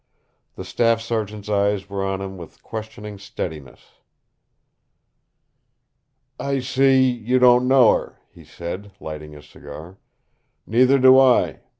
The 0.55 0.65
staff 0.65 0.99
sergeant's 0.99 1.47
eyes 1.47 1.87
were 1.87 2.03
on 2.03 2.21
him 2.21 2.35
with 2.35 2.63
questioning 2.63 3.19
steadiness. 3.19 3.99
"I 6.39 6.57
see 6.61 7.07
you 7.07 7.37
don't 7.37 7.67
know 7.67 7.91
her," 7.93 8.19
he 8.31 8.43
said, 8.43 8.93
lighting 8.99 9.33
his 9.33 9.45
cigar. 9.47 9.99
"Neither 10.65 10.97
do 10.97 11.19
I. 11.19 11.59